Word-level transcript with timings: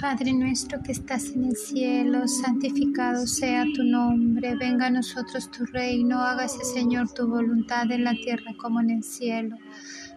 Padre 0.00 0.32
nuestro 0.32 0.80
que 0.80 0.92
estás 0.92 1.30
en 1.30 1.46
el 1.46 1.56
cielo, 1.56 2.28
santificado 2.28 3.26
sea 3.26 3.64
tu 3.74 3.82
nombre, 3.82 4.54
venga 4.54 4.86
a 4.86 4.90
nosotros 4.90 5.50
tu 5.50 5.66
reino, 5.66 6.20
hágase 6.20 6.64
Señor 6.64 7.12
tu 7.12 7.26
voluntad 7.26 7.90
en 7.90 8.04
la 8.04 8.12
tierra 8.12 8.54
como 8.56 8.80
en 8.80 8.90
el 8.90 9.02
cielo. 9.02 9.56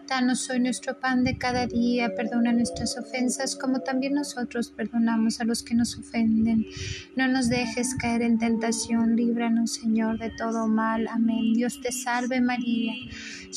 Danos 0.08 0.50
hoy 0.50 0.60
nuestro 0.60 1.00
pan 1.00 1.24
de 1.24 1.38
cada 1.38 1.66
día, 1.66 2.14
perdona 2.14 2.52
nuestras 2.52 2.98
ofensas 2.98 3.56
como 3.56 3.80
también 3.80 4.14
nosotros 4.14 4.70
perdonamos 4.70 5.40
a 5.40 5.44
los 5.44 5.62
que 5.62 5.74
nos 5.74 5.96
ofenden. 5.96 6.66
No 7.16 7.28
nos 7.28 7.48
dejes 7.48 7.94
caer 7.94 8.22
en 8.22 8.38
tentación, 8.38 9.16
líbranos 9.16 9.72
Señor 9.72 10.18
de 10.18 10.30
todo 10.30 10.68
mal. 10.68 11.08
Amén. 11.08 11.54
Dios 11.54 11.80
te 11.80 11.92
salve 11.92 12.40
María, 12.40 12.92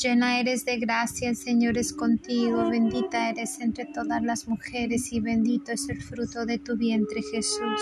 llena 0.02 0.40
eres 0.40 0.64
de 0.64 0.78
gracia, 0.78 1.28
el 1.28 1.36
Señor 1.36 1.76
es 1.76 1.92
contigo, 1.92 2.70
bendita 2.70 3.28
eres 3.28 3.60
entre 3.60 3.84
todas 3.86 4.22
las 4.22 4.48
mujeres 4.48 5.12
y 5.12 5.20
bendito 5.20 5.72
es 5.72 5.88
el 5.88 6.00
fruto 6.00 6.15
de 6.16 6.58
tu 6.58 6.76
vientre 6.76 7.20
Jesús. 7.22 7.80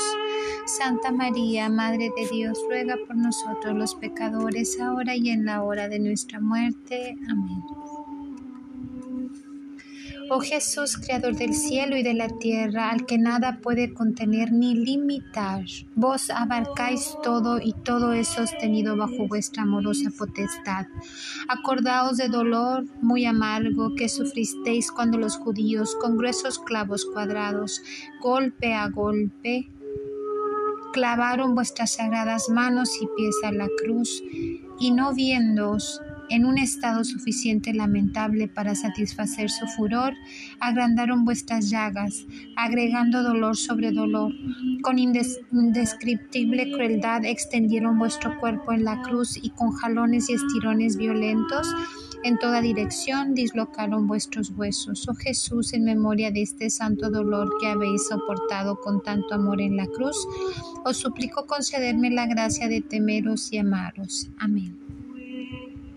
Santa 0.66 1.12
María, 1.12 1.68
Madre 1.68 2.10
de 2.16 2.26
Dios, 2.28 2.58
ruega 2.68 2.96
por 3.06 3.16
nosotros 3.16 3.74
los 3.76 3.94
pecadores, 3.94 4.80
ahora 4.80 5.14
y 5.14 5.30
en 5.30 5.44
la 5.44 5.62
hora 5.62 5.88
de 5.88 6.00
nuestra 6.00 6.40
muerte. 6.40 7.16
Amén. 7.30 7.62
Oh 10.30 10.40
Jesús, 10.40 10.96
Creador 10.96 11.36
del 11.36 11.54
cielo 11.54 11.96
y 11.96 12.02
de 12.02 12.14
la 12.14 12.28
tierra, 12.28 12.90
al 12.90 13.04
que 13.04 13.18
nada 13.18 13.58
puede 13.62 13.92
contener 13.92 14.52
ni 14.52 14.74
limitar, 14.74 15.64
vos 15.94 16.30
abarcáis 16.30 17.14
todo 17.22 17.60
y 17.60 17.74
todo 17.74 18.14
es 18.14 18.28
sostenido 18.28 18.96
bajo 18.96 19.28
vuestra 19.28 19.64
amorosa 19.64 20.10
potestad. 20.16 20.86
Acordaos 21.48 22.16
de 22.16 22.28
dolor 22.28 22.86
muy 23.02 23.26
amargo 23.26 23.94
que 23.96 24.08
sufristeis 24.08 24.90
cuando 24.90 25.18
los 25.18 25.36
judíos, 25.36 25.94
con 26.00 26.16
gruesos 26.16 26.58
clavos 26.58 27.04
cuadrados, 27.04 27.82
golpe 28.22 28.72
a 28.72 28.88
golpe, 28.88 29.68
clavaron 30.94 31.54
vuestras 31.54 31.92
sagradas 31.92 32.48
manos 32.48 32.90
y 33.00 33.08
pies 33.16 33.36
a 33.44 33.52
la 33.52 33.68
cruz, 33.82 34.22
y 34.80 34.90
no 34.90 35.12
viéndoos, 35.12 36.00
en 36.30 36.44
un 36.44 36.58
estado 36.58 37.04
suficiente 37.04 37.72
lamentable 37.74 38.48
para 38.48 38.74
satisfacer 38.74 39.50
su 39.50 39.66
furor, 39.66 40.14
agrandaron 40.60 41.24
vuestras 41.24 41.70
llagas, 41.70 42.26
agregando 42.56 43.22
dolor 43.22 43.56
sobre 43.56 43.92
dolor. 43.92 44.32
Con 44.82 44.98
indescriptible 44.98 46.72
crueldad 46.72 47.24
extendieron 47.24 47.98
vuestro 47.98 48.38
cuerpo 48.38 48.72
en 48.72 48.84
la 48.84 49.02
cruz 49.02 49.38
y 49.42 49.50
con 49.50 49.72
jalones 49.72 50.30
y 50.30 50.34
estirones 50.34 50.96
violentos 50.96 51.66
en 52.24 52.38
toda 52.38 52.62
dirección 52.62 53.34
dislocaron 53.34 54.06
vuestros 54.06 54.48
huesos. 54.56 55.06
Oh 55.08 55.14
Jesús, 55.14 55.74
en 55.74 55.84
memoria 55.84 56.30
de 56.30 56.40
este 56.40 56.70
santo 56.70 57.10
dolor 57.10 57.50
que 57.60 57.66
habéis 57.66 58.08
soportado 58.08 58.80
con 58.80 59.02
tanto 59.02 59.34
amor 59.34 59.60
en 59.60 59.76
la 59.76 59.86
cruz, 59.86 60.16
os 60.86 60.96
suplico 60.96 61.46
concederme 61.46 62.10
la 62.10 62.26
gracia 62.26 62.66
de 62.66 62.80
temeros 62.80 63.52
y 63.52 63.58
amaros. 63.58 64.30
Amén. 64.38 64.83